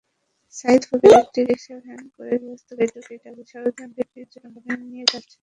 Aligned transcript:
সাঈদ 0.55 0.81
ফকির 0.89 1.13
একটি 1.21 1.39
রিকশাভ্যানে 1.49 2.07
করে 2.15 2.33
গৃহস্থালির 2.41 2.89
টুকিটাকি 2.95 3.43
সরঞ্জাম 3.51 3.89
বিক্রির 3.97 4.27
জন্য 4.33 4.45
বনানী 4.55 4.85
নিয়ে 4.91 5.09
যাচ্ছিলেন। 5.11 5.39